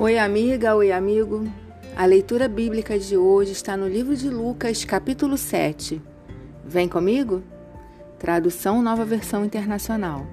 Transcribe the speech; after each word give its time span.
Oi, 0.00 0.16
amiga, 0.16 0.76
oi, 0.76 0.92
amigo. 0.92 1.52
A 1.96 2.04
leitura 2.06 2.46
bíblica 2.46 2.96
de 2.96 3.16
hoje 3.16 3.50
está 3.50 3.76
no 3.76 3.88
livro 3.88 4.14
de 4.14 4.30
Lucas, 4.30 4.84
capítulo 4.84 5.36
7. 5.36 6.00
Vem 6.64 6.88
comigo? 6.88 7.42
Tradução 8.16 8.80
Nova 8.80 9.04
Versão 9.04 9.44
Internacional. 9.44 10.24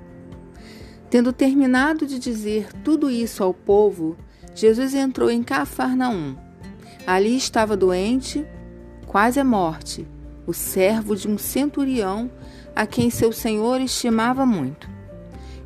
Tendo 1.09 1.33
terminado 1.33 2.05
de 2.05 2.19
dizer 2.19 2.71
tudo 2.83 3.09
isso 3.09 3.43
ao 3.43 3.55
povo, 3.55 4.15
Jesus 4.53 4.93
entrou 4.93 5.31
em 5.31 5.41
Cafarnaum. 5.41 6.35
Ali 7.07 7.35
estava 7.35 7.75
doente, 7.75 8.45
quase 9.07 9.39
à 9.39 9.43
morte, 9.43 10.07
o 10.45 10.53
servo 10.53 11.15
de 11.15 11.27
um 11.27 11.39
centurião 11.39 12.29
a 12.75 12.85
quem 12.85 13.09
seu 13.09 13.31
senhor 13.31 13.81
estimava 13.81 14.45
muito. 14.45 14.87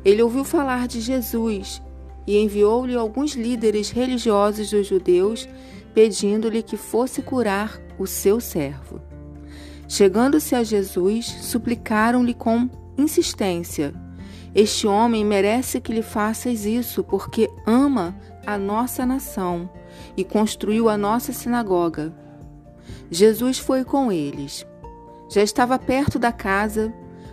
Ele 0.02 0.22
ouviu 0.22 0.42
falar 0.42 0.88
de 0.88 1.02
Jesus 1.02 1.82
e 2.26 2.38
enviou-lhe 2.38 2.94
alguns 2.94 3.32
líderes 3.32 3.90
religiosos 3.90 4.70
dos 4.70 4.86
judeus, 4.86 5.48
pedindo-lhe 5.94 6.62
que 6.62 6.76
fosse 6.76 7.22
curar 7.22 7.80
o 7.98 8.06
seu 8.06 8.40
servo. 8.40 9.00
Chegando-se 9.88 10.54
a 10.54 10.62
Jesus, 10.62 11.26
suplicaram-lhe 11.26 12.34
com 12.34 12.70
insistência: 12.96 13.92
Este 14.54 14.86
homem 14.86 15.24
merece 15.24 15.80
que 15.80 15.92
lhe 15.92 16.02
faças 16.02 16.64
isso, 16.64 17.02
porque 17.02 17.50
ama 17.66 18.16
a 18.46 18.56
nossa 18.56 19.04
nação 19.04 19.68
e 20.16 20.24
construiu 20.24 20.88
a 20.88 20.96
nossa 20.96 21.32
sinagoga. 21.32 22.14
Jesus 23.10 23.58
foi 23.58 23.84
com 23.84 24.12
eles. 24.12 24.64
Já 25.28 25.42
estava 25.42 25.78
perto 25.78 26.18
da 26.18 26.32
casa 26.32 26.92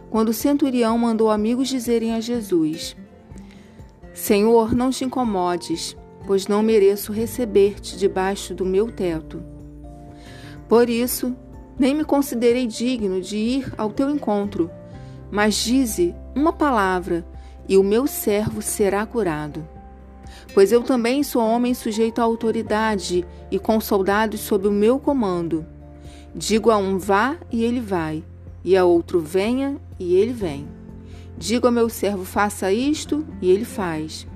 quando 0.09 0.29
o 0.29 0.33
centurião 0.33 0.97
mandou 0.97 1.29
amigos 1.29 1.67
dizerem 1.67 2.13
a 2.13 2.19
Jesus: 2.19 2.95
Senhor, 4.17 4.73
não 4.73 4.89
te 4.89 5.05
incomodes, 5.05 5.95
pois 6.25 6.47
não 6.47 6.63
mereço 6.63 7.13
receber-te 7.13 7.95
debaixo 7.95 8.51
do 8.51 8.65
meu 8.65 8.91
teto. 8.91 9.43
Por 10.67 10.89
isso, 10.89 11.35
nem 11.77 11.93
me 11.93 12.03
considerei 12.03 12.65
digno 12.65 13.21
de 13.21 13.37
ir 13.37 13.73
ao 13.77 13.91
teu 13.91 14.09
encontro, 14.09 14.71
mas 15.29 15.53
dize 15.53 16.15
uma 16.35 16.51
palavra 16.51 17.23
e 17.69 17.77
o 17.77 17.83
meu 17.83 18.07
servo 18.07 18.59
será 18.59 19.05
curado. 19.05 19.65
Pois 20.51 20.71
eu 20.71 20.81
também 20.81 21.21
sou 21.21 21.43
homem 21.43 21.75
sujeito 21.75 22.19
à 22.19 22.23
autoridade 22.23 23.23
e 23.51 23.59
com 23.59 23.79
soldados 23.79 24.39
sob 24.39 24.67
o 24.67 24.71
meu 24.71 24.97
comando. 24.97 25.63
Digo 26.33 26.71
a 26.71 26.77
um 26.77 26.97
vá 26.97 27.37
e 27.51 27.63
ele 27.63 27.79
vai, 27.79 28.23
e 28.63 28.75
a 28.75 28.83
outro 28.83 29.19
venha 29.19 29.77
e 29.99 30.15
ele 30.15 30.33
vem. 30.33 30.76
Digo 31.37 31.67
ao 31.67 31.73
meu 31.73 31.87
servo: 31.87 32.25
faça 32.25 32.71
isto, 32.71 33.25
e 33.41 33.51
ele 33.51 33.65
faz. 33.65 34.27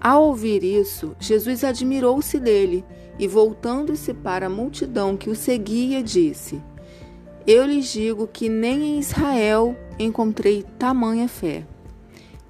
Ao 0.00 0.24
ouvir 0.24 0.62
isso, 0.62 1.14
Jesus 1.18 1.64
admirou-se 1.64 2.38
dele 2.38 2.84
e, 3.18 3.26
voltando-se 3.26 4.14
para 4.14 4.46
a 4.46 4.50
multidão 4.50 5.16
que 5.16 5.30
o 5.30 5.34
seguia, 5.34 6.02
disse: 6.02 6.62
Eu 7.46 7.66
lhes 7.66 7.92
digo 7.92 8.26
que 8.26 8.48
nem 8.48 8.94
em 8.94 8.98
Israel 8.98 9.76
encontrei 9.98 10.64
tamanha 10.78 11.28
fé. 11.28 11.66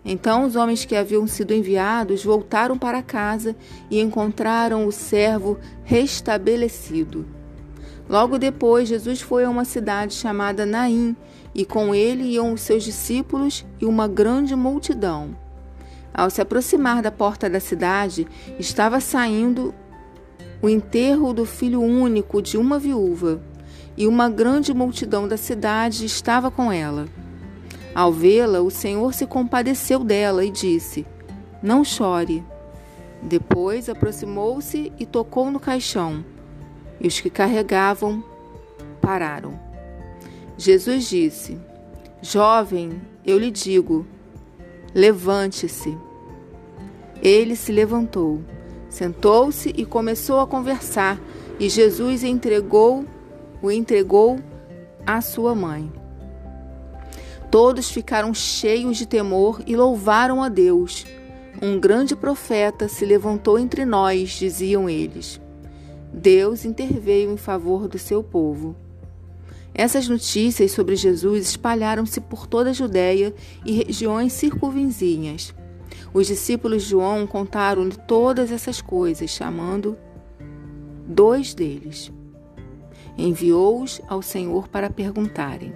Então 0.05 0.45
os 0.45 0.57
homens 0.57 0.85
que 0.85 0.97
haviam 0.97 1.27
sido 1.27 1.53
enviados 1.53 2.25
voltaram 2.25 2.79
para 2.79 3.03
casa 3.03 3.55
e 3.91 4.01
encontraram 4.01 4.87
o 4.87 4.93
servo 4.93 5.59
restabelecido. 5.85 7.27
Logo 8.11 8.39
depois, 8.39 8.89
Jesus 8.89 9.21
foi 9.21 9.45
a 9.45 9.49
uma 9.49 9.65
cidade 9.65 10.15
chamada 10.15 10.67
Naim 10.67 11.15
e 11.55 11.65
com 11.65 11.95
ele 11.95 12.25
iam 12.25 12.53
os 12.53 12.61
seus 12.61 12.83
discípulos 12.83 13.65
e 13.81 13.87
uma 13.87 14.09
grande 14.09 14.57
multidão. 14.57 15.37
Ao 16.13 16.29
se 16.29 16.41
aproximar 16.41 17.03
da 17.03 17.13
porta 17.13 17.49
da 17.49 17.61
cidade, 17.61 18.27
estava 18.59 18.99
saindo 18.99 19.73
o 20.61 20.69
enterro 20.69 21.33
do 21.33 21.47
filho 21.47 21.81
único 21.81 22.43
de 22.43 22.59
uma 22.59 22.81
viúva, 22.81 23.41
e 23.97 24.09
uma 24.09 24.29
grande 24.29 24.75
multidão 24.75 25.29
da 25.29 25.37
cidade 25.37 26.05
estava 26.05 26.51
com 26.51 26.73
ela. 26.73 27.07
Ao 27.95 28.13
vê-la, 28.13 28.61
o 28.61 28.71
Senhor 28.73 29.15
se 29.15 29.25
compadeceu 29.25 30.03
dela 30.03 30.45
e 30.45 30.51
disse: 30.51 31.07
Não 31.63 31.85
chore. 31.85 32.43
Depois 33.23 33.89
aproximou-se 33.89 34.93
e 34.99 35.07
tocou 35.07 35.51
no 35.51 35.61
caixão, 35.61 36.25
e 37.01 37.09
os 37.09 37.21
que 37.21 37.31
carregavam 37.31 38.23
pararam. 39.01 39.59
Jesus 40.57 41.09
disse: 41.09 41.59
Jovem, 42.21 43.01
eu 43.25 43.39
lhe 43.39 43.51
digo, 43.51 44.07
levante-se. 44.95 45.97
Ele 47.23 47.57
se 47.57 47.73
levantou, 47.73 48.43
sentou-se 48.89 49.73
e 49.77 49.85
começou 49.85 50.41
a 50.41 50.47
conversar, 50.47 51.19
e 51.59 51.69
Jesus 51.69 52.23
entregou, 52.23 53.05
o 53.63 53.71
entregou 53.71 54.39
à 55.07 55.21
sua 55.21 55.55
mãe. 55.55 55.91
Todos 57.51 57.91
ficaram 57.91 58.33
cheios 58.33 58.97
de 58.97 59.07
temor 59.07 59.61
e 59.67 59.75
louvaram 59.75 60.43
a 60.43 60.49
Deus. 60.49 61.05
Um 61.61 61.81
grande 61.81 62.15
profeta 62.15 62.87
se 62.87 63.05
levantou 63.05 63.59
entre 63.59 63.85
nós, 63.85 64.31
diziam 64.31 64.89
eles. 64.89 65.41
Deus 66.13 66.65
interveio 66.65 67.33
em 67.33 67.37
favor 67.37 67.87
do 67.87 67.99
seu 67.99 68.23
povo. 68.23 68.75
Essas 69.73 70.09
notícias 70.09 70.73
sobre 70.73 70.97
Jesus 70.97 71.49
espalharam-se 71.51 72.21
por 72.21 72.47
toda 72.47 72.71
a 72.71 72.75
Judéia 72.75 73.33
e 73.65 73.73
regiões 73.73 74.33
circunvizinhas. 74.33 75.55
Os 76.13 76.27
discípulos 76.27 76.83
João 76.83 77.27
contaram-lhe 77.27 77.97
todas 77.97 78.51
essas 78.51 78.81
coisas, 78.81 79.31
chamando 79.31 79.97
dois 81.07 81.55
deles. 81.55 82.13
Enviou-os 83.17 84.01
ao 84.09 84.21
Senhor 84.21 84.67
para 84.69 84.91
perguntarem: 84.91 85.73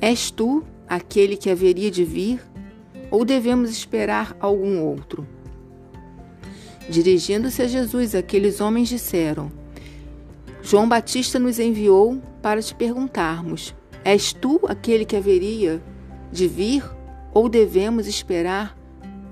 És 0.00 0.30
tu 0.30 0.64
aquele 0.88 1.36
que 1.36 1.50
haveria 1.50 1.90
de 1.90 2.04
vir, 2.04 2.42
ou 3.10 3.24
devemos 3.24 3.70
esperar 3.70 4.36
algum 4.40 4.82
outro? 4.82 5.26
Dirigindo-se 6.90 7.62
a 7.62 7.68
Jesus, 7.68 8.16
aqueles 8.16 8.60
homens 8.60 8.88
disseram: 8.88 9.52
João 10.60 10.88
Batista 10.88 11.38
nos 11.38 11.60
enviou 11.60 12.20
para 12.42 12.60
te 12.60 12.74
perguntarmos: 12.74 13.72
És 14.04 14.32
tu 14.32 14.60
aquele 14.66 15.04
que 15.04 15.14
haveria 15.14 15.80
de 16.32 16.48
vir 16.48 16.82
ou 17.32 17.48
devemos 17.48 18.08
esperar 18.08 18.76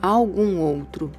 algum 0.01 0.61
outro? 0.61 1.11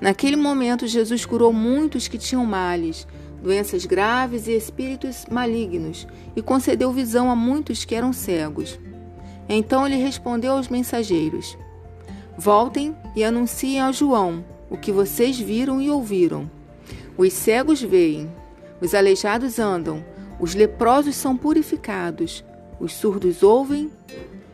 Naquele 0.00 0.34
momento, 0.34 0.84
Jesus 0.84 1.24
curou 1.24 1.52
muitos 1.52 2.08
que 2.08 2.18
tinham 2.18 2.44
males, 2.44 3.06
doenças 3.40 3.86
graves 3.86 4.48
e 4.48 4.52
espíritos 4.52 5.26
malignos, 5.30 6.08
e 6.34 6.42
concedeu 6.42 6.90
visão 6.90 7.30
a 7.30 7.36
muitos 7.36 7.84
que 7.84 7.94
eram 7.94 8.12
cegos. 8.12 8.80
Então 9.48 9.86
ele 9.86 9.94
respondeu 9.94 10.54
aos 10.54 10.66
mensageiros: 10.66 11.56
Voltem 12.36 12.96
e 13.14 13.22
anunciem 13.22 13.80
a 13.80 13.92
João 13.92 14.55
o 14.70 14.76
que 14.76 14.92
vocês 14.92 15.38
viram 15.38 15.80
e 15.80 15.90
ouviram. 15.90 16.50
Os 17.16 17.32
cegos 17.32 17.80
veem, 17.80 18.30
os 18.80 18.94
aleijados 18.94 19.58
andam, 19.58 20.04
os 20.38 20.54
leprosos 20.54 21.16
são 21.16 21.36
purificados, 21.36 22.44
os 22.78 22.92
surdos 22.92 23.42
ouvem 23.42 23.90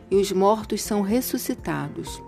e 0.09 0.15
os 0.15 0.31
mortos 0.31 0.81
são 0.81 1.01
ressuscitados. 1.01 2.21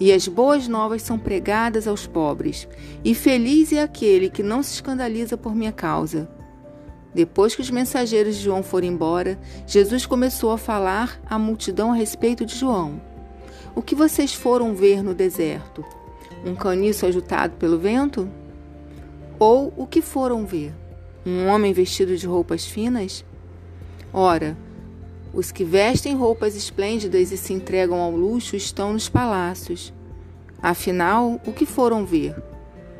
E 0.00 0.12
as 0.12 0.26
boas 0.26 0.66
novas 0.66 1.02
são 1.02 1.18
pregadas 1.18 1.86
aos 1.86 2.06
pobres, 2.06 2.66
e 3.04 3.14
feliz 3.14 3.72
é 3.72 3.82
aquele 3.82 4.30
que 4.30 4.42
não 4.42 4.62
se 4.62 4.74
escandaliza 4.74 5.36
por 5.36 5.54
minha 5.54 5.72
causa. 5.72 6.28
Depois 7.14 7.54
que 7.54 7.60
os 7.60 7.70
mensageiros 7.70 8.36
de 8.36 8.44
João 8.44 8.62
foram 8.62 8.86
embora, 8.86 9.38
Jesus 9.66 10.06
começou 10.06 10.52
a 10.52 10.58
falar 10.58 11.20
à 11.28 11.38
multidão 11.38 11.92
a 11.92 11.94
respeito 11.94 12.46
de 12.46 12.56
João. 12.56 13.00
O 13.74 13.82
que 13.82 13.94
vocês 13.94 14.32
foram 14.32 14.74
ver 14.74 15.02
no 15.02 15.14
deserto? 15.14 15.84
Um 16.44 16.54
caniço 16.54 17.04
agitado 17.04 17.56
pelo 17.56 17.78
vento? 17.78 18.28
Ou 19.38 19.72
o 19.76 19.86
que 19.86 20.00
foram 20.00 20.46
ver? 20.46 20.72
Um 21.24 21.46
homem 21.46 21.72
vestido 21.72 22.16
de 22.16 22.26
roupas 22.26 22.64
finas? 22.64 23.24
Ora, 24.12 24.56
os 25.32 25.52
que 25.52 25.64
vestem 25.64 26.16
roupas 26.16 26.56
esplêndidas 26.56 27.30
e 27.30 27.36
se 27.36 27.52
entregam 27.52 28.00
ao 28.00 28.10
luxo 28.10 28.56
estão 28.56 28.92
nos 28.92 29.08
palácios. 29.08 29.92
Afinal, 30.62 31.40
o 31.46 31.52
que 31.52 31.64
foram 31.64 32.04
ver? 32.04 32.34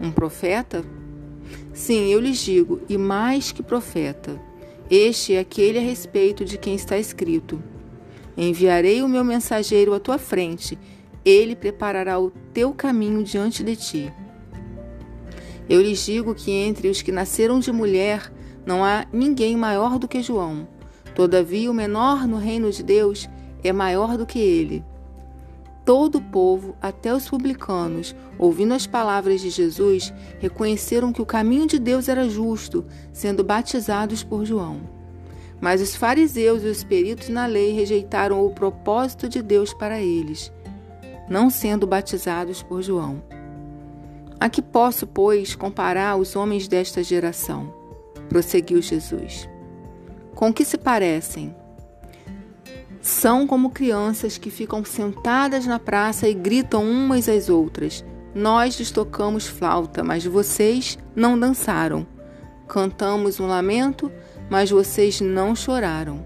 Um 0.00 0.12
profeta? 0.12 0.84
Sim, 1.72 2.08
eu 2.08 2.20
lhes 2.20 2.38
digo, 2.38 2.80
e 2.88 2.96
mais 2.96 3.52
que 3.52 3.62
profeta. 3.62 4.40
Este 4.90 5.34
é 5.34 5.40
aquele 5.40 5.78
a 5.78 5.82
respeito 5.82 6.44
de 6.44 6.58
quem 6.58 6.74
está 6.74 6.98
escrito: 6.98 7.62
Enviarei 8.36 9.02
o 9.02 9.08
meu 9.08 9.24
mensageiro 9.24 9.94
à 9.94 10.00
tua 10.00 10.18
frente, 10.18 10.78
ele 11.24 11.54
preparará 11.56 12.18
o 12.18 12.30
teu 12.52 12.72
caminho 12.72 13.22
diante 13.22 13.62
de 13.62 13.76
ti. 13.76 14.12
Eu 15.68 15.80
lhes 15.80 16.04
digo 16.04 16.34
que 16.34 16.50
entre 16.50 16.88
os 16.88 17.00
que 17.02 17.12
nasceram 17.12 17.60
de 17.60 17.70
mulher 17.70 18.32
não 18.66 18.84
há 18.84 19.06
ninguém 19.12 19.56
maior 19.56 19.98
do 19.98 20.08
que 20.08 20.22
João. 20.22 20.66
Todavia, 21.14 21.70
o 21.70 21.74
menor 21.74 22.26
no 22.26 22.38
reino 22.38 22.70
de 22.70 22.82
Deus 22.82 23.28
é 23.62 23.72
maior 23.72 24.16
do 24.16 24.26
que 24.26 24.38
ele. 24.38 24.84
todo 25.84 26.18
o 26.18 26.22
povo, 26.22 26.76
até 26.80 27.12
os 27.12 27.28
publicanos, 27.28 28.14
ouvindo 28.38 28.74
as 28.74 28.86
palavras 28.86 29.40
de 29.40 29.50
Jesus, 29.50 30.12
reconheceram 30.38 31.12
que 31.12 31.20
o 31.20 31.26
caminho 31.26 31.66
de 31.66 31.80
Deus 31.80 32.08
era 32.08 32.28
justo, 32.28 32.84
sendo 33.12 33.42
batizados 33.42 34.22
por 34.22 34.44
João. 34.44 34.82
Mas 35.60 35.80
os 35.80 35.96
fariseus 35.96 36.62
e 36.62 36.66
os 36.66 36.84
peritos 36.84 37.28
na 37.28 37.44
lei 37.46 37.72
rejeitaram 37.72 38.46
o 38.46 38.50
propósito 38.50 39.28
de 39.28 39.42
Deus 39.42 39.74
para 39.74 40.00
eles, 40.00 40.52
não 41.30 41.48
sendo 41.48 41.86
batizados 41.86 42.62
por 42.62 42.82
João. 42.82 43.22
A 44.40 44.50
que 44.50 44.60
posso, 44.60 45.06
pois, 45.06 45.54
comparar 45.54 46.16
os 46.16 46.34
homens 46.34 46.66
desta 46.66 47.02
geração? 47.02 47.78
prosseguiu 48.28 48.80
Jesus. 48.80 49.48
Com 50.34 50.52
que 50.52 50.64
se 50.64 50.78
parecem? 50.78 51.54
São 53.00 53.46
como 53.46 53.70
crianças 53.70 54.38
que 54.38 54.50
ficam 54.50 54.84
sentadas 54.84 55.66
na 55.66 55.78
praça 55.78 56.28
e 56.28 56.34
gritam 56.34 56.84
umas 56.84 57.28
às 57.28 57.48
outras. 57.48 58.04
Nós 58.34 58.78
lhes 58.78 58.90
tocamos 58.90 59.46
flauta, 59.46 60.04
mas 60.04 60.24
vocês 60.24 60.96
não 61.14 61.38
dançaram. 61.38 62.06
Cantamos 62.68 63.40
um 63.40 63.46
lamento, 63.46 64.12
mas 64.48 64.70
vocês 64.70 65.20
não 65.20 65.56
choraram. 65.56 66.24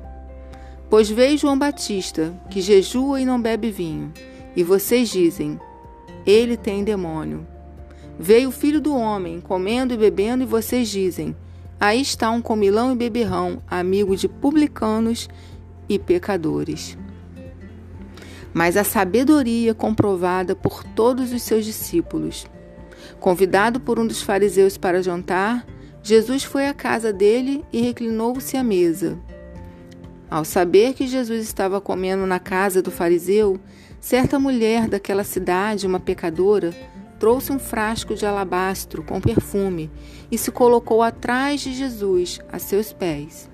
Pois 0.91 1.09
veio 1.09 1.39
João 1.39 1.59
Batista, 1.59 2.35
que 2.51 2.61
jejua 2.61 3.21
e 3.21 3.25
não 3.25 3.41
bebe 3.41 3.71
vinho, 3.71 4.12
e 4.56 4.62
vocês 4.62 5.09
dizem: 5.09 5.59
Ele 6.27 6.56
tem 6.56 6.85
demônio. 6.85 7.47
Veio 8.19 8.49
o 8.49 8.53
filho 8.53 8.81
do 8.81 8.95
homem, 8.95 9.41
comendo 9.41 9.93
e 9.93 9.97
bebendo, 9.97 10.43
e 10.43 10.47
vocês 10.47 10.89
dizem: 10.89 11.35
Aí 11.81 12.01
está 12.01 12.31
um 12.31 12.41
comilão 12.41 12.93
e 12.93 12.97
beberrão, 12.97 13.62
amigo 13.69 14.17
de 14.17 14.29
publicanos 14.29 15.29
e 15.89 15.99
pecadores. 15.99 16.97
Mas 18.53 18.77
a 18.77 18.85
sabedoria 18.85 19.75
comprovada 19.75 20.55
por 20.55 20.85
todos 20.85 21.33
os 21.33 21.43
seus 21.43 21.65
discípulos. 21.65 22.47
Convidado 23.19 23.81
por 23.81 23.99
um 23.99 24.06
dos 24.06 24.23
fariseus 24.23 24.79
para 24.79 25.03
jantar, 25.03 25.67
Jesus 26.03 26.45
foi 26.45 26.69
à 26.69 26.75
casa 26.75 27.12
dele 27.12 27.65
e 27.73 27.81
reclinou-se 27.81 28.56
à 28.56 28.62
mesa. 28.62 29.19
Ao 30.31 30.45
saber 30.45 30.95
que 30.95 31.06
Jesus 31.06 31.43
estava 31.43 31.81
comendo 31.81 32.27
na 32.27 32.39
casa 32.39 32.81
do 32.81 32.91
fariseu, 32.91 33.59
certa 34.05 34.39
mulher 34.39 34.87
daquela 34.87 35.25
cidade, 35.25 35.87
uma 35.87 35.99
pecadora, 35.99 36.75
trouxe 37.19 37.51
um 37.51 37.59
frasco 37.59 38.15
de 38.15 38.27
alabastro 38.27 39.03
com 39.03 39.19
perfume 39.19 39.91
e 40.31 40.37
se 40.37 40.51
colocou 40.51 41.03
atrás 41.03 41.62
de 41.62 41.73
Jesus, 41.73 42.39
a 42.53 42.59
seus 42.59 42.93
pés. 42.93 43.49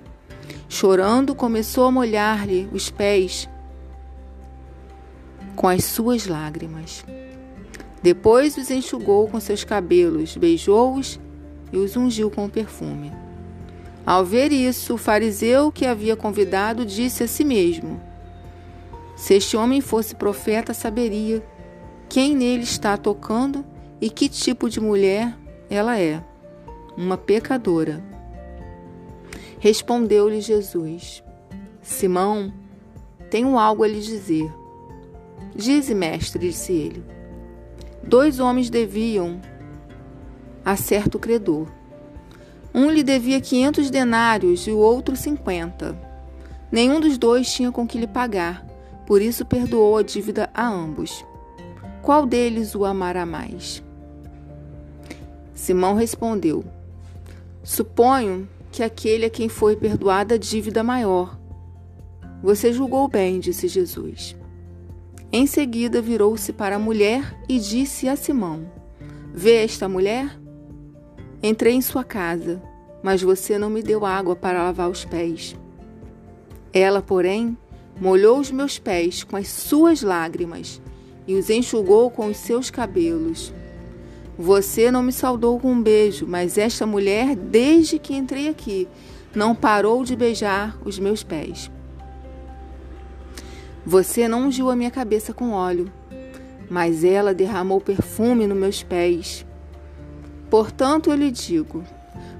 Chorando, 0.67 1.33
começou 1.33 1.85
a 1.85 1.91
molhar-lhe 1.91 2.67
os 2.73 2.91
pés 2.91 3.47
com 5.55 5.69
as 5.69 5.85
suas 5.85 6.27
lágrimas. 6.27 7.05
Depois 8.03 8.57
os 8.57 8.69
enxugou 8.69 9.29
com 9.29 9.39
seus 9.39 9.63
cabelos, 9.63 10.35
beijou-os 10.35 11.17
e 11.71 11.77
os 11.77 11.95
ungiu 11.95 12.29
com 12.29 12.49
perfume. 12.49 13.09
Ao 14.05 14.25
ver 14.25 14.51
isso, 14.51 14.95
o 14.95 14.97
fariseu 14.97 15.71
que 15.71 15.85
havia 15.85 16.17
convidado 16.17 16.85
disse 16.85 17.23
a 17.23 17.27
si 17.27 17.45
mesmo: 17.45 18.10
Se 19.21 19.35
este 19.35 19.55
homem 19.55 19.81
fosse 19.81 20.15
profeta, 20.15 20.73
saberia 20.73 21.45
quem 22.09 22.35
nele 22.35 22.63
está 22.63 22.97
tocando 22.97 23.63
e 24.01 24.09
que 24.09 24.27
tipo 24.27 24.67
de 24.67 24.79
mulher 24.79 25.37
ela 25.69 25.95
é. 25.95 26.23
Uma 26.97 27.15
pecadora. 27.17 28.03
Respondeu-lhe 29.59 30.41
Jesus: 30.41 31.23
Simão, 31.83 32.51
tenho 33.29 33.59
algo 33.59 33.83
a 33.83 33.87
lhe 33.87 34.01
dizer. 34.01 34.51
Dize, 35.55 35.93
mestre, 35.93 36.47
disse 36.47 36.73
ele. 36.73 37.05
Dois 38.03 38.39
homens 38.39 38.71
deviam 38.71 39.39
a 40.65 40.75
certo 40.75 41.19
credor. 41.19 41.67
Um 42.73 42.89
lhe 42.89 43.03
devia 43.03 43.39
quinhentos 43.39 43.91
denários 43.91 44.65
e 44.65 44.71
o 44.71 44.79
outro 44.79 45.15
cinquenta. 45.15 45.95
Nenhum 46.71 46.99
dos 46.99 47.19
dois 47.19 47.53
tinha 47.53 47.71
com 47.71 47.85
que 47.85 47.99
lhe 47.99 48.07
pagar, 48.07 48.70
por 49.11 49.21
isso 49.21 49.43
perdoou 49.43 49.97
a 49.97 50.03
dívida 50.03 50.49
a 50.53 50.65
ambos. 50.65 51.25
Qual 52.01 52.25
deles 52.25 52.75
o 52.75 52.85
amará 52.85 53.25
mais? 53.25 53.83
Simão 55.53 55.95
respondeu: 55.95 56.63
Suponho 57.61 58.47
que 58.71 58.81
aquele 58.81 59.25
a 59.25 59.29
quem 59.29 59.49
foi 59.49 59.75
perdoada 59.75 60.35
a 60.35 60.37
dívida 60.37 60.81
maior. 60.81 61.37
Você 62.41 62.71
julgou 62.71 63.05
bem, 63.09 63.41
disse 63.41 63.67
Jesus. 63.67 64.33
Em 65.29 65.45
seguida 65.45 66.01
virou-se 66.01 66.53
para 66.53 66.77
a 66.77 66.79
mulher 66.79 67.37
e 67.49 67.59
disse 67.59 68.07
a 68.07 68.15
Simão: 68.15 68.71
Vê 69.33 69.55
esta 69.61 69.89
mulher? 69.89 70.39
Entrei 71.43 71.73
em 71.73 71.81
sua 71.81 72.05
casa, 72.05 72.63
mas 73.03 73.21
você 73.21 73.57
não 73.57 73.69
me 73.69 73.83
deu 73.83 74.05
água 74.05 74.37
para 74.37 74.63
lavar 74.63 74.89
os 74.89 75.03
pés. 75.03 75.53
Ela, 76.71 77.01
porém, 77.01 77.57
molhou 77.99 78.39
os 78.39 78.51
meus 78.51 78.79
pés 78.79 79.23
com 79.23 79.35
as 79.35 79.47
suas 79.47 80.01
lágrimas 80.01 80.81
e 81.27 81.35
os 81.35 81.49
enxugou 81.49 82.09
com 82.09 82.27
os 82.27 82.37
seus 82.37 82.69
cabelos. 82.69 83.53
Você 84.37 84.89
não 84.89 85.03
me 85.03 85.11
saudou 85.11 85.59
com 85.59 85.71
um 85.71 85.81
beijo, 85.81 86.25
mas 86.27 86.57
esta 86.57 86.85
mulher, 86.85 87.35
desde 87.35 87.99
que 87.99 88.15
entrei 88.15 88.47
aqui, 88.47 88.87
não 89.35 89.53
parou 89.53 90.03
de 90.03 90.15
beijar 90.15 90.77
os 90.83 90.97
meus 90.97 91.23
pés. 91.23 91.69
Você 93.85 94.27
não 94.27 94.47
ungiu 94.47 94.69
a 94.69 94.75
minha 94.75 94.91
cabeça 94.91 95.33
com 95.33 95.51
óleo, 95.51 95.91
mas 96.69 97.03
ela 97.03 97.33
derramou 97.33 97.81
perfume 97.81 98.47
nos 98.47 98.57
meus 98.57 98.83
pés. 98.83 99.45
Portanto, 100.49 101.09
eu 101.09 101.15
lhe 101.15 101.31
digo: 101.31 101.83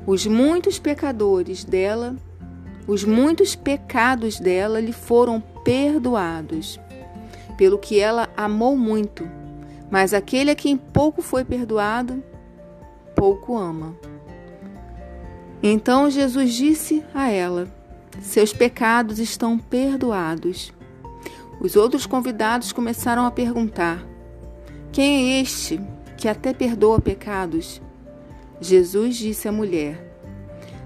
os 0.06 0.26
muitos 0.26 0.80
pecadores 0.80 1.64
dela, 1.64 2.16
os 2.92 3.04
muitos 3.04 3.56
pecados 3.56 4.40
dela 4.40 4.80
lhe 4.80 4.92
foram 4.92 5.42
perdoados, 5.64 6.80
pelo 7.58 7.78
que 7.78 8.00
ela 8.00 8.30
amou 8.36 8.76
muito 8.76 9.28
mas 9.92 10.14
aquele 10.14 10.50
a 10.52 10.56
quem 10.56 10.78
pouco 10.78 11.22
foi 11.22 11.44
perdoado, 11.44 12.24
pouco 13.14 13.58
ama. 13.58 13.94
Então 15.62 16.10
Jesus 16.10 16.54
disse 16.54 17.04
a 17.14 17.30
ela: 17.30 17.68
Seus 18.22 18.54
pecados 18.54 19.20
estão 19.20 19.60
perdoados. 19.60 20.74
Os 21.60 21.76
outros 21.76 22.06
convidados 22.06 22.72
começaram 22.72 23.26
a 23.26 23.32
perguntar: 23.32 24.02
Quem 24.94 25.34
é 25.34 25.42
este 25.42 25.80
que 26.18 26.30
até 26.30 26.54
perdoa 26.54 27.02
pecados? 27.02 27.82
Jesus 28.62 29.18
disse 29.18 29.50
à 29.50 29.52
mulher: 29.52 30.16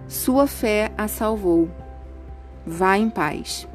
Sua 0.07 0.47
fé 0.47 0.91
a 0.97 1.07
salvou. 1.07 1.69
Vá 2.65 2.97
em 2.97 3.09
paz. 3.09 3.67